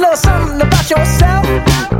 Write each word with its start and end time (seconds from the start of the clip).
a 0.00 0.02
little 0.02 0.16
something 0.16 0.60
about 0.60 0.90
yourself? 0.90 1.99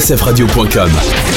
sfradio.com. 0.00 1.29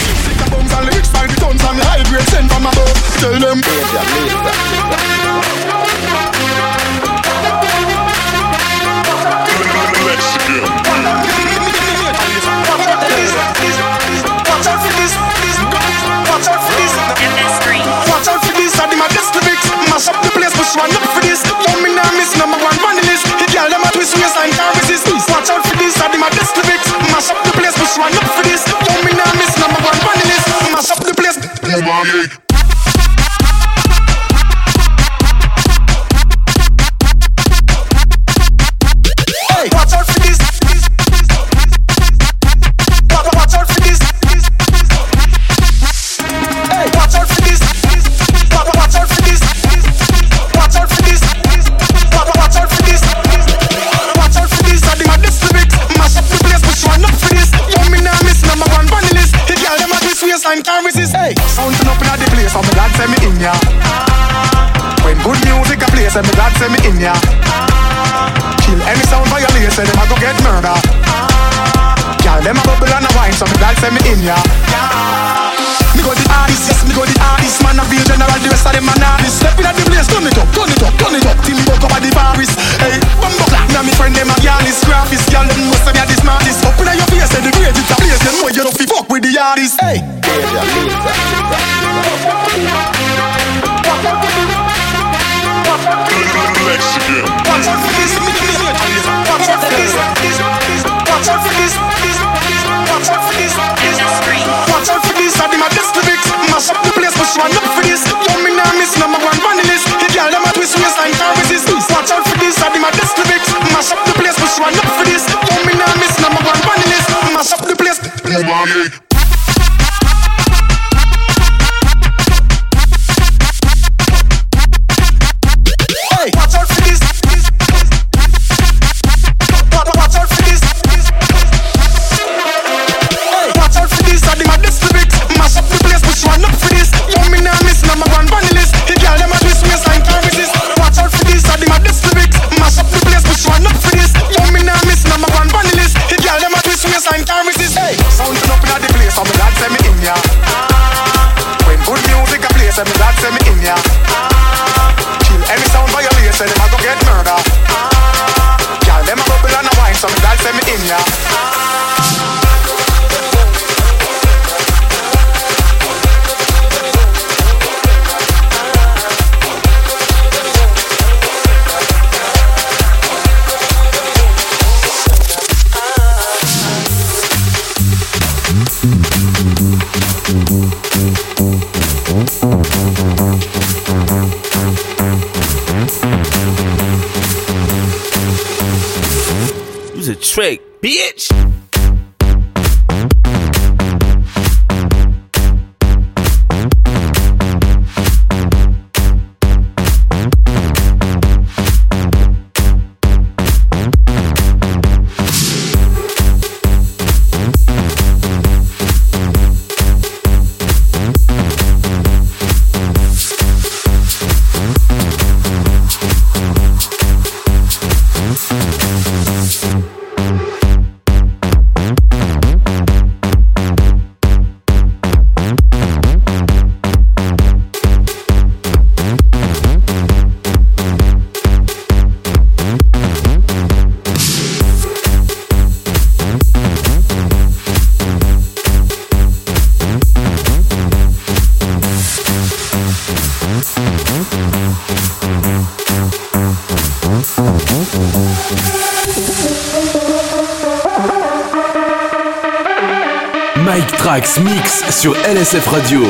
SF 255.44 255.74
Radio. 255.74 256.04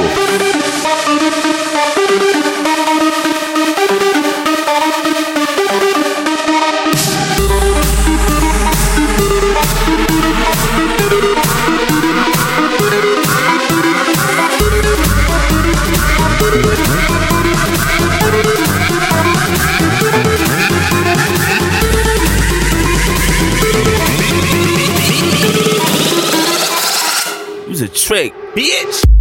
It 27.66 27.82
a 27.82 27.88
trick, 27.88 28.34
bitch. 28.54 29.13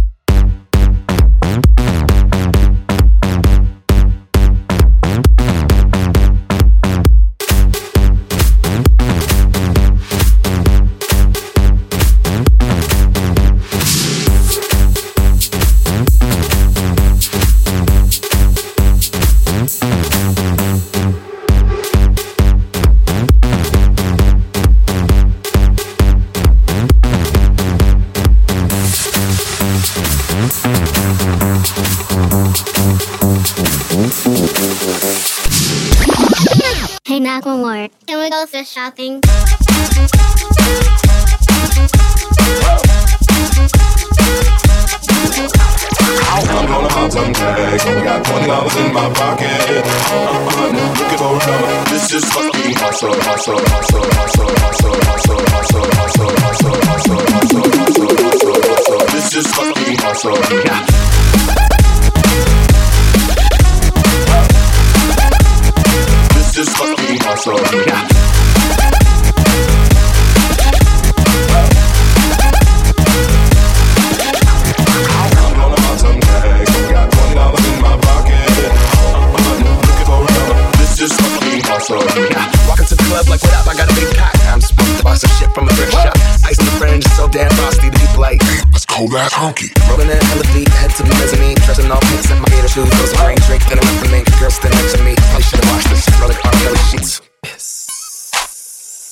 In 90.17 90.25
hella 90.27 90.45
deep, 90.53 90.69
head 90.69 90.91
to 90.97 91.03
the 91.03 91.13
mezzanine. 91.17 91.57
Dressing 91.65 91.89
all 91.89 92.01
pink, 92.01 92.21
set 92.21 92.39
my 92.39 92.49
gator 92.49 92.67
shoes. 92.67 92.89
Those 92.89 93.13
green 93.17 93.39
drink, 93.47 93.63
then 93.69 93.79
I'm 93.79 93.97
up 93.97 94.05
and 94.05 94.25
Girl 94.39 94.51
stand 94.51 94.73
next 94.75 94.97
to 94.97 95.03
me. 95.03 95.15
Probably 95.15 95.43
should've 95.43 95.69
washed 95.71 95.89
this. 95.89 96.05
Rolling 96.19 96.37
R. 96.43 96.51
Kelly 96.51 96.83
sheets. 96.91 97.22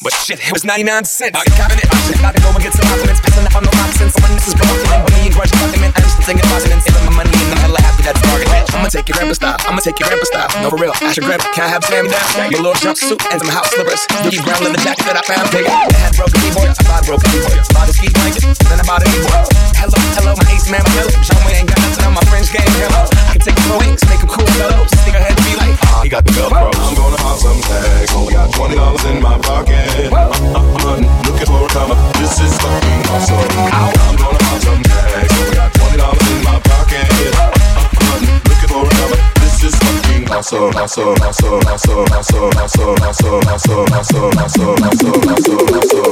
But 0.01 0.17
shit, 0.17 0.41
it 0.41 0.49
was 0.49 0.65
99 0.65 1.05
cents. 1.05 1.37
I 1.37 1.45
got 1.61 1.69
it. 1.77 1.85
I'm 1.85 2.17
about 2.17 2.33
to 2.33 2.41
go 2.41 2.49
and 2.49 2.57
get 2.57 2.73
some 2.73 2.89
compliments. 2.89 3.21
Passing 3.21 3.45
up 3.45 3.53
on 3.53 3.61
no 3.61 3.73
nonsense. 3.77 4.17
So 4.17 4.25
when 4.25 4.33
this 4.33 4.49
is 4.49 4.57
broken, 4.57 4.81
when 4.89 5.13
me 5.13 5.29
and 5.29 5.33
grudge 5.37 5.53
document, 5.53 5.93
I'm 5.93 6.01
just 6.01 6.17
thinking 6.25 6.41
positive. 6.49 6.81
Saving 6.81 7.05
my 7.05 7.21
money 7.21 7.29
and 7.29 7.53
I'm 7.53 7.69
hella 7.69 7.81
happy 7.85 8.01
that's 8.09 8.17
bargain. 8.25 8.49
I'ma 8.73 8.89
take 8.89 9.05
your 9.05 9.21
grandpa 9.21 9.37
style. 9.37 9.61
I'ma 9.69 9.77
take 9.85 10.01
your 10.01 10.09
grandpa 10.09 10.25
style. 10.25 10.49
No, 10.65 10.73
for 10.73 10.81
real. 10.81 10.97
Ask 11.05 11.21
your 11.21 11.29
grandpa, 11.29 11.53
can 11.53 11.69
I 11.69 11.71
have 11.77 11.85
Sam 11.85 12.09
down? 12.09 12.49
Your 12.49 12.65
little 12.65 12.81
jumpsuit 12.81 13.21
and 13.29 13.37
some 13.45 13.53
house 13.53 13.69
slippers. 13.77 14.01
Dookie 14.25 14.41
brown 14.41 14.65
leather 14.65 14.81
jacket 14.81 15.05
that 15.05 15.21
I 15.21 15.23
found. 15.29 15.45
Dig 15.53 15.69
it. 15.69 15.69
I 15.69 15.85
had 16.01 16.17
broken 16.17 16.37
keyboard. 16.41 16.73
I 16.73 16.81
bought 16.81 17.05
broken 17.05 17.27
keyboard. 17.29 17.61
Bought 17.69 17.85
a 17.85 17.93
ski 17.93 18.09
blanket. 18.09 18.41
Then 18.57 18.81
I 18.81 18.85
bought 18.89 19.05
a 19.05 19.07
keyboard. 19.07 19.53
Hello, 19.77 20.01
hello, 20.17 20.33
my 20.33 20.49
ace 20.49 20.65
man. 20.65 20.81
Hello. 20.97 21.13
Show 21.21 21.37
me 21.45 21.61
ain't 21.61 21.69
got 21.69 21.77
nothing 21.77 22.09
on 22.09 22.17
my 22.17 22.25
French 22.25 22.49
game. 22.49 22.65
Hello. 22.89 23.05
I 23.29 23.37
can 23.37 23.53
take 23.53 23.59
the 23.69 23.77
wings, 23.77 24.01
make 24.09 24.17
them 24.17 24.33
cool. 24.33 24.49
Hello. 24.65 24.81
Stick 24.97 25.13
her 25.13 25.21
head 25.21 25.37
to 25.37 25.45
be 25.45 25.53
like, 25.61 25.77
ah, 25.93 26.01
he 26.01 26.09
got 26.09 26.25
the 26.25 26.33
Velcro. 26.33 26.73
I'm 26.73 26.97
gonna 26.97 27.20
some 27.41 27.58
tags. 27.62 28.13
Got 28.13 28.54
twenty 28.54 28.75
dollars 28.75 29.04
in 29.06 29.19
my 29.21 29.38
pocket. 29.39 30.13
I'm 30.13 31.01
looking 31.25 31.49
for 31.49 31.65
a 31.65 31.69
comer. 31.73 31.97
This 32.21 32.38
is 32.39 32.54
fucking 32.62 33.01
awesome. 33.10 33.49
I'm 33.58 34.15
gonna 34.15 34.38
pop 34.38 34.62
some 34.62 34.84
tags. 34.86 35.34
Got 35.58 35.73
twenty 35.73 35.97
dollars 35.97 36.27
in 36.30 36.43
my 36.45 36.62
pocket. 36.62 37.10
I'm 37.10 38.21
looking 38.45 38.69
for 38.69 38.86
a 38.86 38.93
comer. 38.93 39.17
This 39.41 39.58
is 39.65 39.73
fucking 39.73 40.30
awesome. 40.30 40.69
Awesome. 40.77 41.17
Awesome. 41.25 41.65
Awesome. 41.65 42.06
Awesome. 42.06 42.51
Awesome. 42.62 42.62
Awesome. 42.62 43.01
Awesome. 43.01 43.41
Awesome. 43.49 43.89
Awesome. 43.89 44.30
Awesome. 44.38 44.77
Awesome. 44.77 45.17
Awesome. 45.25 45.65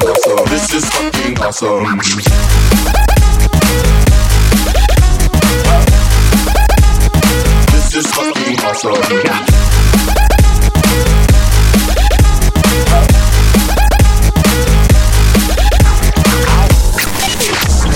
Awesome. 0.10 0.46
This 0.50 0.74
is 0.74 0.86
fucking 0.90 1.38
awesome. 1.38 1.86
This 7.70 7.94
is 7.96 8.08
fucking 8.18 8.58
awesome. 8.66 9.60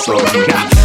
soul. 0.00 0.16
Now, 0.46 0.79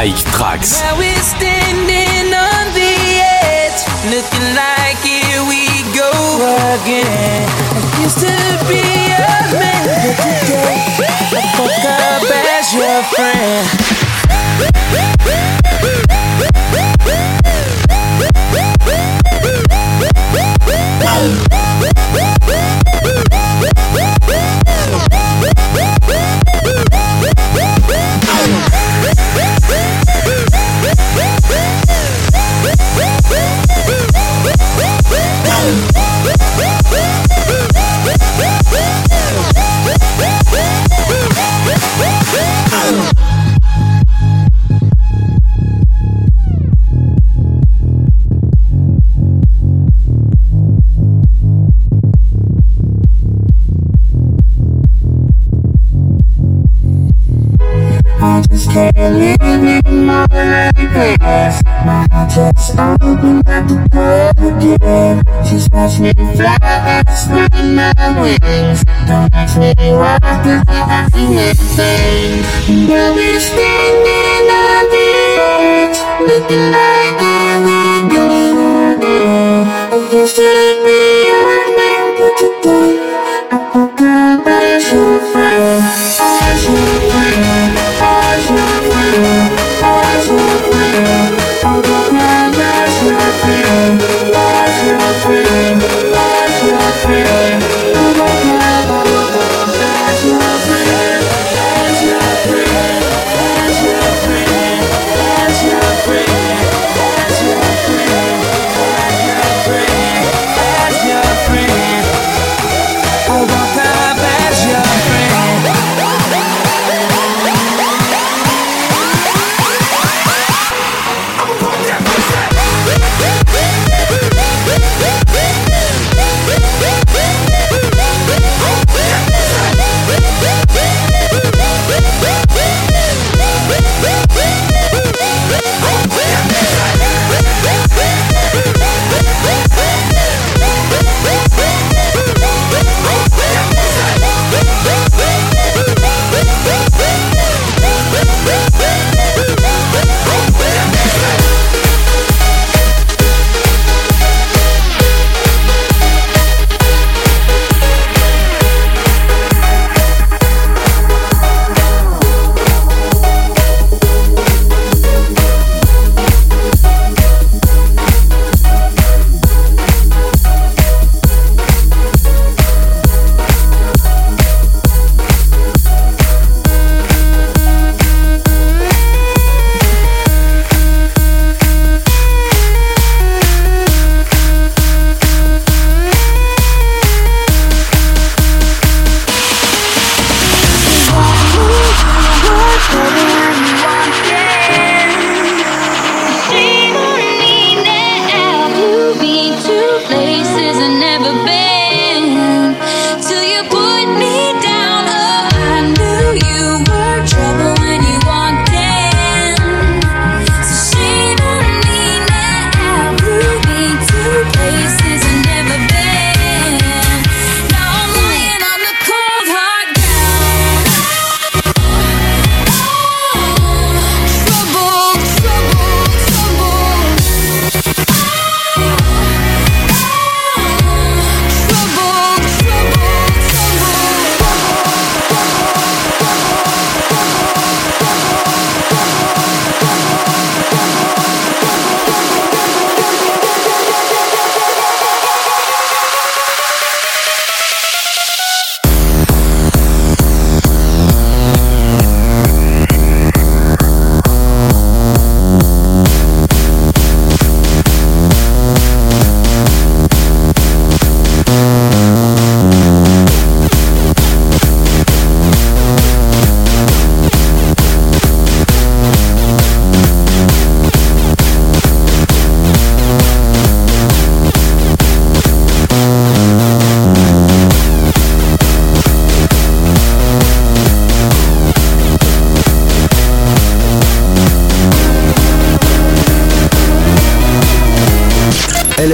Mike 0.00 0.24
Trax. 0.32 0.80
Looking 4.08 4.48
like 4.56 4.96
here 5.04 5.44
we 5.44 5.68
go 5.94 6.08
again. 6.80 7.44
I 7.44 7.80
used 8.00 8.16
to 8.16 8.32
be 8.66 8.80
a 8.80 9.28
man, 9.52 9.84
but 9.92 10.16
today 10.24 10.80
I 10.96 11.44
fuck 11.52 11.84
up 11.84 12.24
as 12.56 12.72
your 12.72 13.02
friend. 13.12 13.80
like 60.28 60.76
this 60.76 61.62
My 61.84 62.06
just 62.28 62.76
the 62.76 63.78
door 63.90 65.22
Just 65.44 65.72
watch 65.72 65.98
me 65.98 66.12
my 67.74 67.92
wings 68.20 68.84
I'll 69.08 69.28
be 73.14 73.38
standing 73.40 74.50
on 74.50 74.84
the 74.90 75.10
edge 80.10 80.79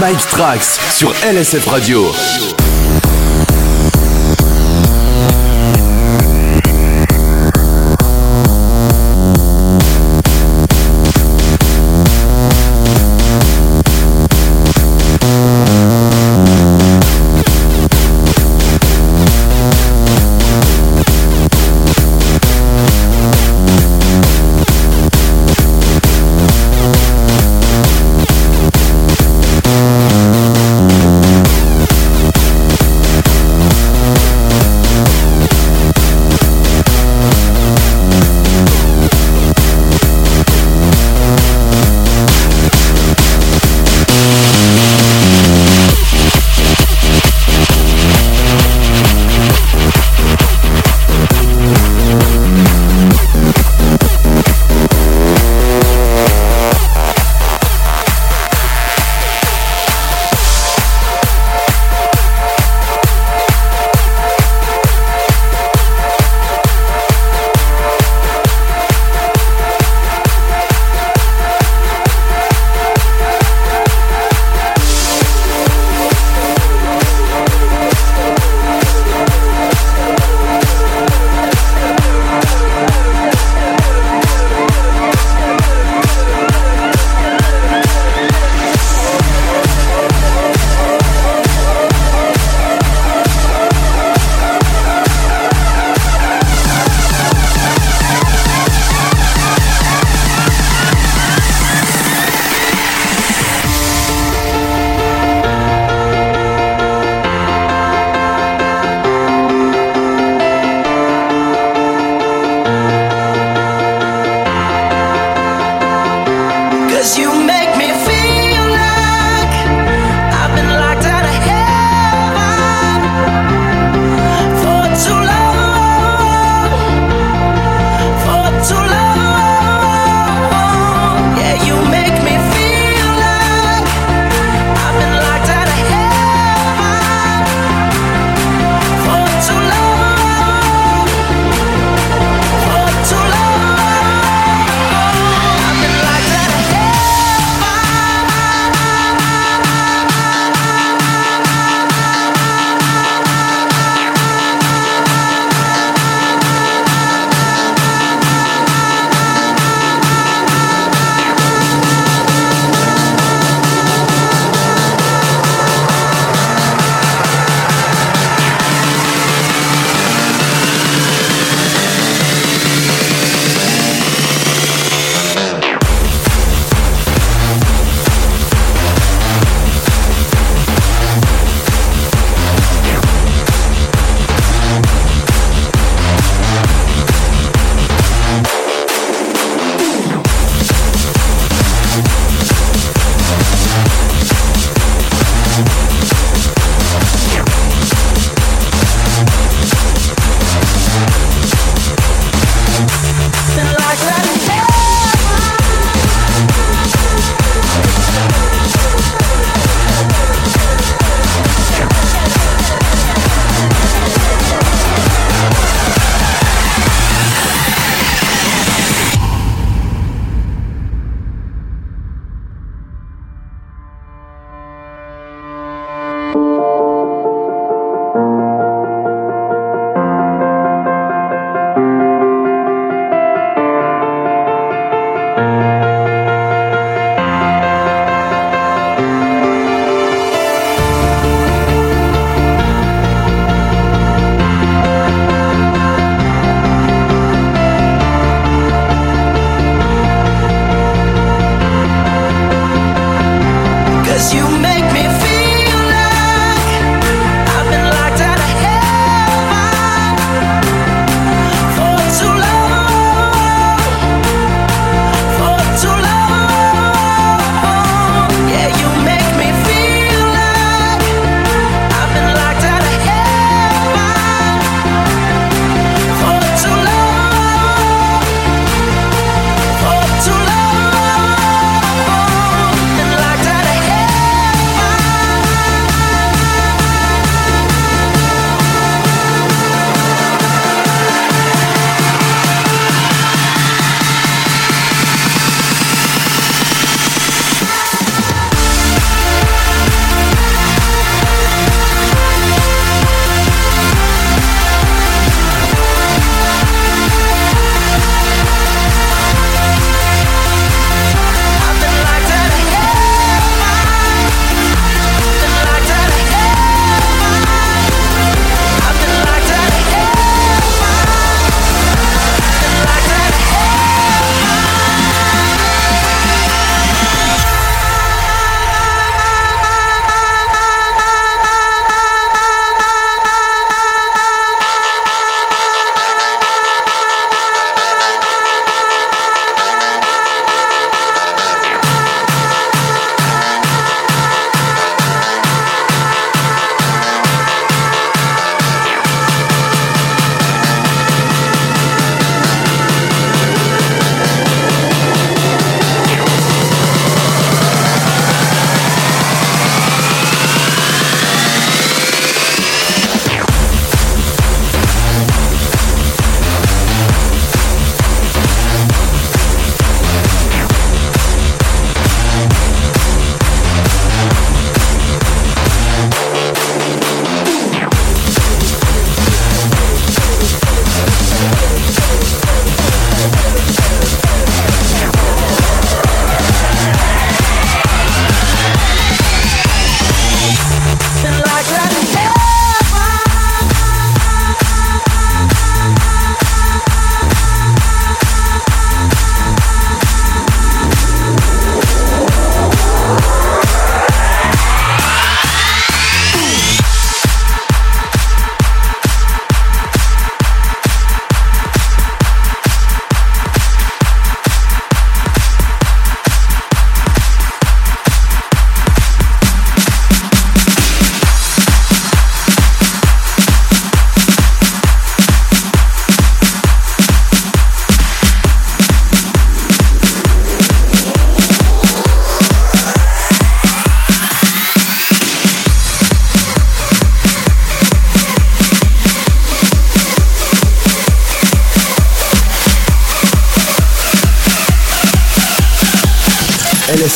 Mike 0.00 0.20
Strax 0.20 0.78
sur 0.96 1.10
LSF 1.24 1.66
Radio. 1.66 2.59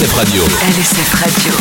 LSF 0.04 0.16
Radio. 0.18 0.44
LSF 0.44 1.14
Radio. 1.22 1.52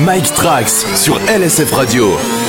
Mike 0.00 0.34
Trax 0.34 0.84
sur 0.96 1.20
LSF 1.28 1.72
Radio. 1.72 2.39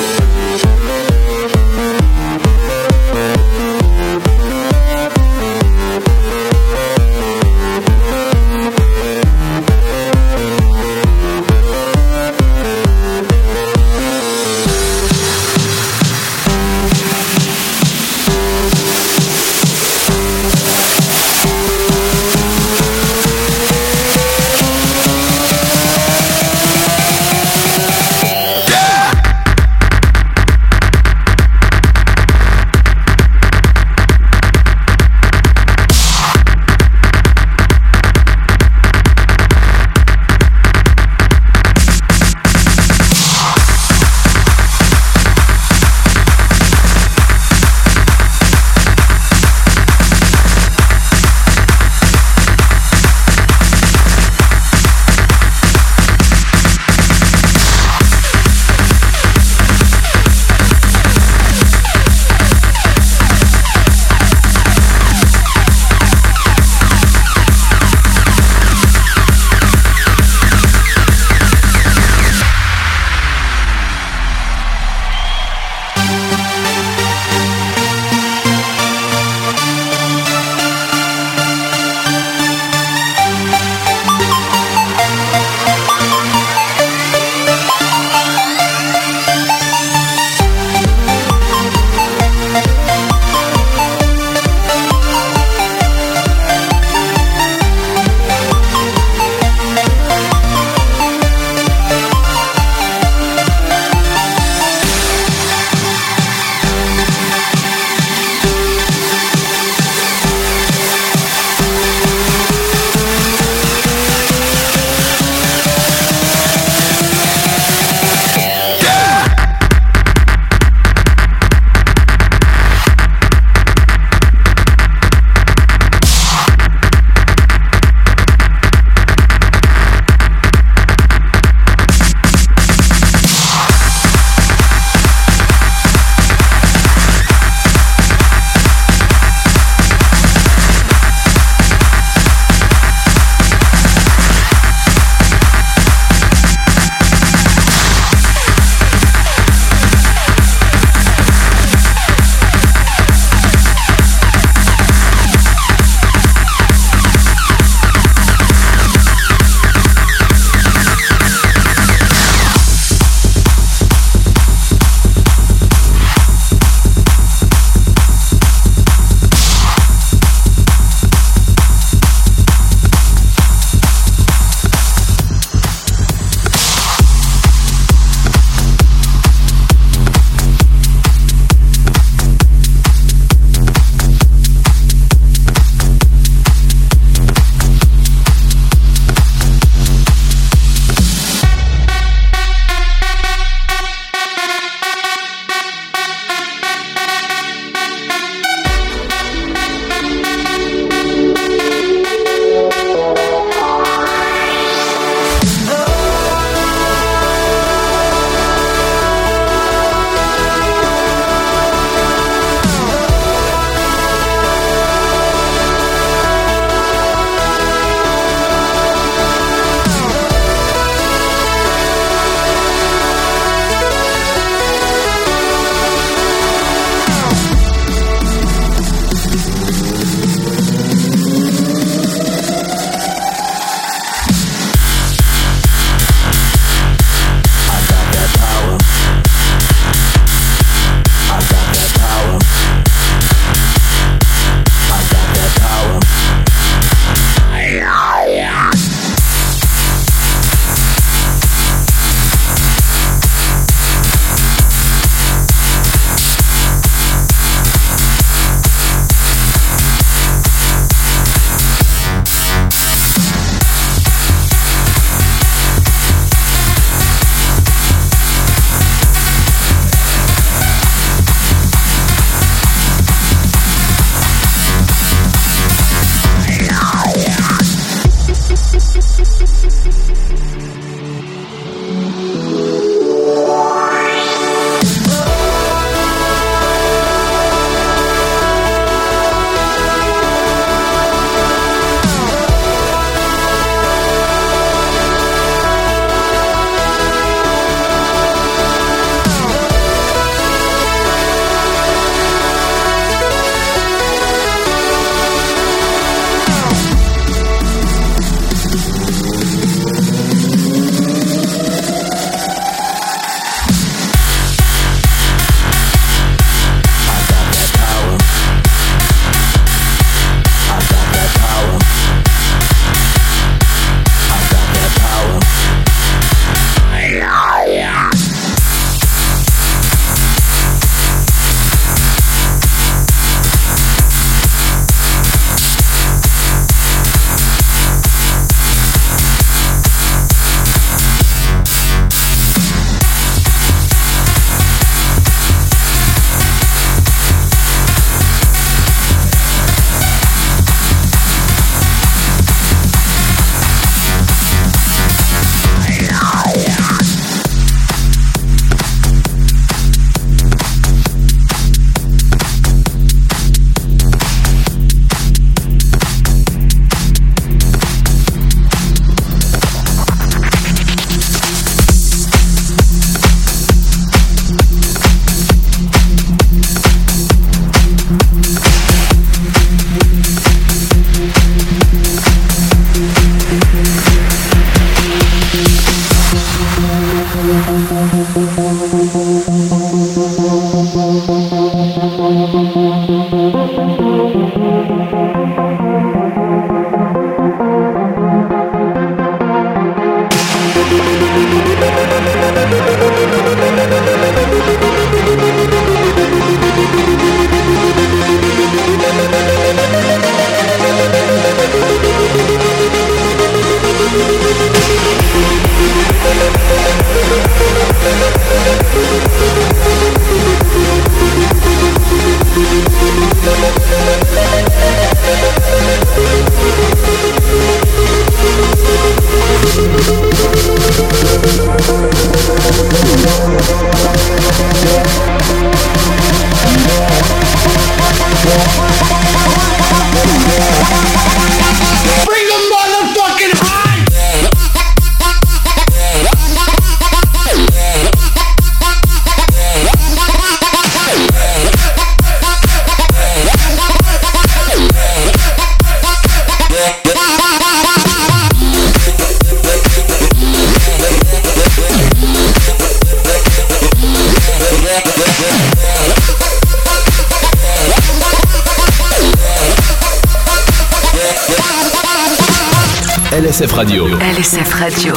LSF 473.62 473.74
Radio. 473.76 474.08
LSF 474.18 474.74
Radio. 474.74 475.14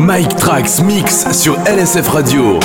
Mike 0.00 0.34
Trax 0.34 0.80
Mix 0.80 1.30
sur 1.30 1.56
LSF 1.64 2.08
Radio. 2.08 2.58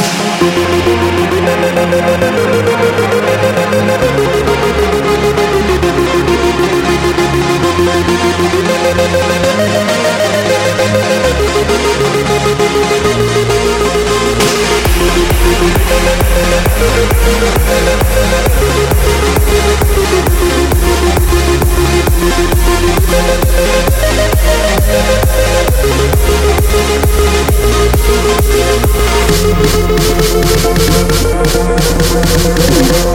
Thank 32.28 33.15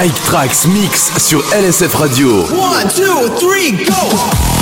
Mike 0.00 0.22
Trax 0.22 0.66
Mix 0.66 1.12
sur 1.18 1.44
LSF 1.52 1.94
Radio. 1.94 2.46
1, 2.46 2.84
2, 2.96 3.28
3, 3.38 3.70
go! 3.84 4.59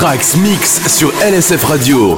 Trax 0.00 0.34
Mix 0.38 0.80
sur 0.88 1.12
LSF 1.20 1.62
Radio. 1.62 2.16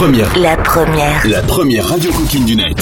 Première. 0.00 0.38
La 0.38 0.56
première. 0.56 1.26
La 1.28 1.42
première 1.42 1.86
radio 1.86 2.10
coquine 2.10 2.46
du 2.46 2.56
net. 2.56 2.74